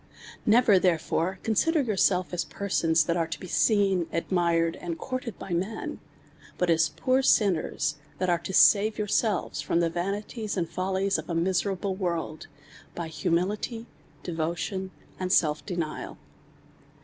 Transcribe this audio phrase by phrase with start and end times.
[0.47, 5.51] Never therefore consider yourseives as persons that are to be seen, admired, and courted by
[5.51, 5.99] men;
[6.57, 11.19] but as poor sinners, that are to save yourselves from the va nities and follies
[11.19, 12.47] of a miserable world,
[12.95, 13.85] by humility,
[14.23, 16.17] de votion, and self denial.